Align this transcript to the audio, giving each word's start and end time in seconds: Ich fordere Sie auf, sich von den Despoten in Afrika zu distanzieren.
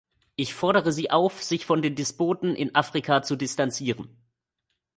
Ich 0.35 0.55
fordere 0.55 0.91
Sie 0.91 1.11
auf, 1.11 1.43
sich 1.43 1.67
von 1.67 1.83
den 1.83 1.93
Despoten 1.93 2.55
in 2.55 2.73
Afrika 2.73 3.21
zu 3.21 3.35
distanzieren. 3.35 4.17